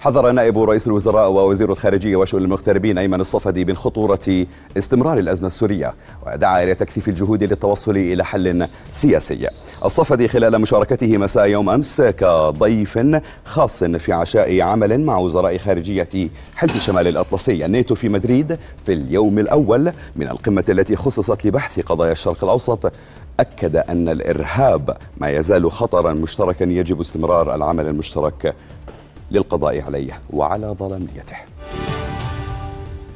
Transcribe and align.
حذر 0.00 0.30
نائب 0.30 0.58
رئيس 0.58 0.86
الوزراء 0.86 1.30
ووزير 1.30 1.72
الخارجية 1.72 2.16
وشؤون 2.16 2.42
المغتربين 2.42 2.98
أيمن 2.98 3.20
الصفدي 3.20 3.64
من 3.64 3.76
خطورة 3.76 4.46
استمرار 4.78 5.18
الأزمة 5.18 5.46
السورية 5.46 5.94
ودعا 6.26 6.62
إلى 6.62 6.74
تكثيف 6.74 7.08
الجهود 7.08 7.44
للتوصل 7.44 7.96
إلى 7.96 8.24
حل 8.24 8.68
سياسي. 8.92 9.48
الصفدي 9.84 10.28
خلال 10.28 10.60
مشاركته 10.60 11.18
مساء 11.18 11.46
يوم 11.46 11.70
أمس 11.70 12.02
كضيف 12.02 12.98
خاص 13.44 13.84
في 13.84 14.12
عشاء 14.12 14.60
عمل 14.60 15.00
مع 15.00 15.18
وزراء 15.18 15.58
خارجية 15.58 16.28
حلف 16.56 16.76
شمال 16.76 17.08
الأطلسي 17.08 17.66
الناتو 17.66 17.94
في 17.94 18.08
مدريد 18.08 18.58
في 18.86 18.92
اليوم 18.92 19.38
الأول. 19.38 19.92
من 20.16 20.28
القمة 20.28 20.64
التي 20.68 20.96
خصصت 20.96 21.46
لبحث 21.46 21.80
قضايا 21.80 22.12
الشرق 22.12 22.44
الأوسط 22.44 22.92
أكد 23.40 23.76
أن 23.76 24.08
الإرهاب 24.08 24.96
ما 25.16 25.30
يزال 25.30 25.70
خطرا 25.72 26.12
مشتركا 26.12 26.64
يجب 26.64 27.00
استمرار 27.00 27.54
العمل 27.54 27.88
المشترك 27.88 28.54
للقضاء 29.30 29.82
عليه 29.82 30.12
وعلى 30.30 30.66
ظلاميته. 30.66 31.36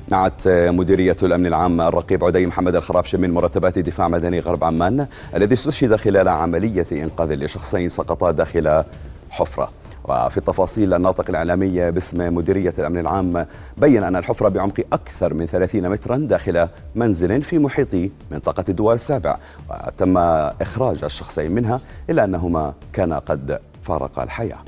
نعت 0.08 0.48
مديرية 0.48 1.16
الأمن 1.22 1.46
العام 1.46 1.80
الرقيب 1.80 2.24
عدي 2.24 2.46
محمد 2.46 2.76
الخرابشي 2.76 3.16
من 3.16 3.30
مرتبات 3.30 3.78
دفاع 3.78 4.08
مدني 4.08 4.40
غرب 4.40 4.64
عمان 4.64 5.06
الذي 5.36 5.54
استشهد 5.54 5.96
خلال 5.96 6.28
عملية 6.28 6.86
إنقاذ 6.92 7.34
لشخصين 7.34 7.88
سقطا 7.88 8.30
داخل 8.30 8.84
حفرة. 9.30 9.70
وفي 10.04 10.38
التفاصيل 10.38 10.94
الناطق 10.94 11.24
الإعلامي 11.28 11.90
باسم 11.90 12.34
مديرية 12.34 12.74
الأمن 12.78 12.98
العام 12.98 13.46
بين 13.76 14.02
أن 14.04 14.16
الحفرة 14.16 14.48
بعمق 14.48 14.80
أكثر 14.92 15.34
من 15.34 15.46
30 15.46 15.88
مترا 15.88 16.16
داخل 16.16 16.68
منزل 16.94 17.42
في 17.42 17.58
محيط 17.58 18.10
منطقة 18.30 18.64
الدول 18.68 18.94
السابع. 18.94 19.38
وتم 19.70 20.16
إخراج 20.60 21.04
الشخصين 21.04 21.52
منها 21.52 21.80
إلا 22.10 22.24
أنهما 22.24 22.74
كانا 22.92 23.18
قد 23.18 23.58
فارقا 23.82 24.22
الحياة. 24.22 24.58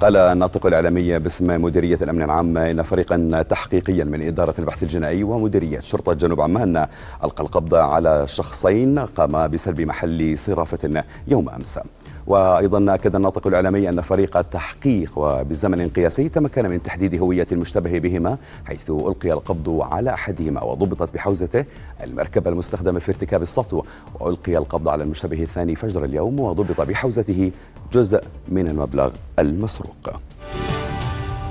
قال 0.00 0.16
الناطق 0.16 0.66
الإعلامي 0.66 1.18
باسم 1.18 1.62
مديرية 1.62 1.98
الأمن 2.02 2.22
العام 2.22 2.58
إن 2.58 2.82
فريقا 2.82 3.42
تحقيقيا 3.48 4.04
من 4.04 4.22
إدارة 4.22 4.54
البحث 4.58 4.82
الجنائي 4.82 5.22
ومديرية 5.22 5.80
شرطة 5.80 6.12
جنوب 6.12 6.40
عمان 6.40 6.86
ألقى 7.24 7.42
القبض 7.42 7.74
على 7.74 8.28
شخصين 8.28 8.98
قام 8.98 9.48
بسلب 9.48 9.80
محل 9.80 10.38
صرافة 10.38 11.04
يوم 11.28 11.48
أمس. 11.48 11.78
وأيضا 12.26 12.94
أكد 12.94 13.16
الناطق 13.16 13.46
الإعلامي 13.46 13.88
أن 13.88 14.00
فريق 14.00 14.36
التحقيق 14.36 15.18
وبزمن 15.18 15.88
قياسي 15.88 16.28
تمكن 16.28 16.68
من 16.68 16.82
تحديد 16.82 17.20
هوية 17.20 17.46
المشتبه 17.52 17.98
بهما 17.98 18.38
حيث 18.64 18.90
ألقي 18.90 19.32
القبض 19.32 19.80
على 19.80 20.14
أحدهما 20.14 20.62
وضبطت 20.62 21.14
بحوزته 21.14 21.64
المركبة 22.02 22.50
المستخدمة 22.50 22.98
في 22.98 23.08
ارتكاب 23.08 23.42
السطو 23.42 23.82
وألقي 24.20 24.56
القبض 24.56 24.88
على 24.88 25.02
المشتبه 25.02 25.42
الثاني 25.42 25.74
فجر 25.74 26.04
اليوم 26.04 26.40
وضبط 26.40 26.80
بحوزته 26.80 27.52
جزء 27.92 28.22
من 28.48 28.68
المبلغ 28.68 29.10
المسروق. 29.38 30.10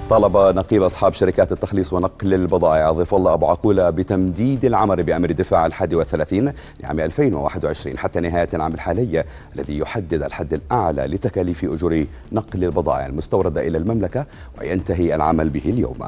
طالب 0.09 0.37
نقيب 0.37 0.83
أصحاب 0.83 1.13
شركات 1.13 1.51
التخليص 1.51 1.93
ونقل 1.93 2.33
البضائع. 2.33 2.91
ضيف 2.91 3.15
الله 3.15 3.33
أبو 3.33 3.45
عقولة 3.45 3.89
بتمديد 3.89 4.65
العمل 4.65 5.03
بأمر 5.03 5.29
الدفاع 5.29 5.65
الحادي 5.65 5.95
والثلاثين 5.95 6.53
لعام 6.79 6.99
2021 6.99 7.97
حتى 7.97 8.19
نهاية 8.19 8.49
العام 8.53 8.73
الحالي 8.73 9.23
الذي 9.55 9.77
يحدد 9.77 10.23
الحد 10.23 10.53
الأعلى 10.53 11.05
لتكاليف 11.07 11.63
أجور 11.63 12.05
نقل 12.31 12.63
البضائع 12.63 13.05
المستوردة 13.05 13.67
إلى 13.67 13.77
المملكة 13.77 14.25
وينتهي 14.59 15.15
العمل 15.15 15.49
به 15.49 15.63
اليوم. 15.65 15.99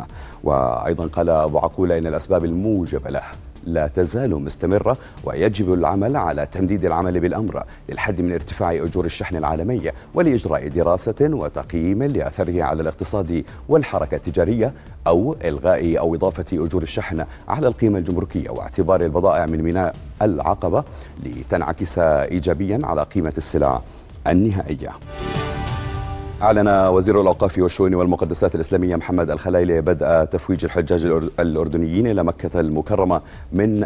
وأيضا 0.43 1.07
قال 1.07 1.29
أبو 1.29 1.57
عقولة 1.57 1.97
إن 1.97 2.07
الأسباب 2.07 2.45
الموجبة 2.45 3.09
له. 3.09 3.23
لا 3.67 3.87
تزال 3.87 4.43
مستمرة 4.43 4.97
ويجب 5.23 5.73
العمل 5.73 6.15
على 6.15 6.45
تمديد 6.45 6.85
العمل 6.85 7.19
بالأمر 7.19 7.63
للحد 7.89 8.21
من 8.21 8.33
ارتفاع 8.33 8.71
أجور 8.71 9.05
الشحن 9.05 9.35
العالمية 9.35 9.93
ولإجراء 10.13 10.67
دراسة 10.67 11.15
وتقييم 11.21 12.03
لأثره 12.03 12.63
على 12.63 12.81
الاقتصاد 12.81 13.43
والحركة 13.69 14.15
التجارية 14.15 14.73
أو 15.07 15.35
إلغاء 15.45 15.99
أو 15.99 16.15
إضافة 16.15 16.45
أجور 16.53 16.83
الشحن 16.83 17.25
على 17.47 17.67
القيمة 17.67 17.99
الجمركية 17.99 18.49
واعتبار 18.49 19.01
البضائع 19.01 19.45
من 19.45 19.61
ميناء 19.61 19.95
العقبة 20.21 20.83
لتنعكس 21.25 21.99
إيجابيا 21.99 22.79
على 22.83 23.03
قيمة 23.03 23.33
السلع 23.37 23.81
النهائية. 24.27 24.89
أعلن 26.41 26.67
وزير 26.67 27.21
الأوقاف 27.21 27.59
والشؤون 27.59 27.93
والمقدسات 27.93 28.55
الإسلامية 28.55 28.95
محمد 28.95 29.31
الخلايلي 29.31 29.81
بدء 29.81 30.23
تفويج 30.23 30.65
الحجاج 30.65 31.05
الأردنيين 31.39 32.07
إلى 32.07 32.23
مكة 32.23 32.59
المكرمة 32.59 33.21
من 33.51 33.85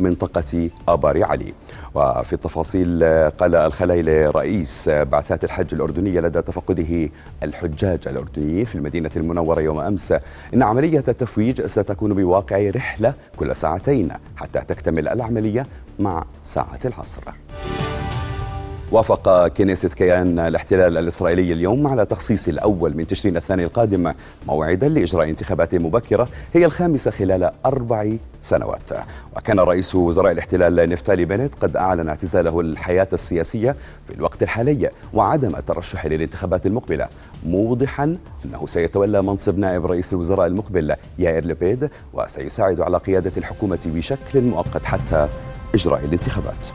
منطقة 0.00 0.70
آبار 0.88 1.24
علي. 1.24 1.54
وفي 1.94 2.32
التفاصيل 2.32 3.04
قال 3.38 3.54
الخلايلي 3.54 4.26
رئيس 4.26 4.88
بعثات 4.88 5.44
الحج 5.44 5.74
الأردنية 5.74 6.20
لدى 6.20 6.42
تفقده 6.42 7.08
الحجاج 7.42 8.08
الأردنيين 8.08 8.64
في 8.64 8.74
المدينة 8.74 9.10
المنورة 9.16 9.60
يوم 9.60 9.80
أمس 9.80 10.14
إن 10.54 10.62
عملية 10.62 11.04
التفويج 11.08 11.66
ستكون 11.66 12.14
بواقع 12.14 12.70
رحلة 12.76 13.14
كل 13.36 13.56
ساعتين 13.56 14.08
حتى 14.36 14.60
تكتمل 14.60 15.08
العملية 15.08 15.66
مع 15.98 16.24
ساعة 16.42 16.80
العصر. 16.84 17.22
وافق 18.92 19.48
كنيسة 19.48 19.88
كيان 19.88 20.38
الاحتلال 20.38 20.98
الإسرائيلي 20.98 21.52
اليوم 21.52 21.86
على 21.86 22.06
تخصيص 22.06 22.48
الأول 22.48 22.96
من 22.96 23.06
تشرين 23.06 23.36
الثاني 23.36 23.64
القادم 23.64 24.12
موعدا 24.46 24.88
لإجراء 24.88 25.28
انتخابات 25.28 25.74
مبكرة 25.74 26.28
هي 26.52 26.64
الخامسة 26.64 27.10
خلال 27.10 27.50
أربع 27.66 28.12
سنوات. 28.40 28.90
وكان 29.36 29.60
رئيس 29.60 29.94
وزراء 29.94 30.32
الاحتلال 30.32 30.88
نفتالي 30.88 31.24
بنت 31.24 31.54
قد 31.54 31.76
أعلن 31.76 32.08
اعتزاله 32.08 32.60
الحياة 32.60 33.08
السياسية 33.12 33.76
في 34.06 34.14
الوقت 34.14 34.42
الحالي 34.42 34.90
وعدم 35.14 35.56
الترشح 35.56 36.06
للانتخابات 36.06 36.66
المقبلة 36.66 37.08
موضحا 37.46 38.16
أنه 38.44 38.66
سيتولى 38.66 39.22
منصب 39.22 39.58
نائب 39.58 39.86
رئيس 39.86 40.12
الوزراء 40.12 40.46
المقبل 40.46 40.94
يائر 41.18 41.46
لبيد 41.46 41.90
وسيساعد 42.12 42.80
على 42.80 42.98
قيادة 42.98 43.32
الحكومة 43.36 43.78
بشكل 43.86 44.40
مؤقت 44.40 44.84
حتى 44.84 45.28
إجراء 45.74 46.04
الانتخابات. 46.04 46.66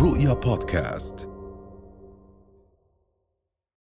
رؤيا 0.00 0.32
بودكاست. 0.32 1.29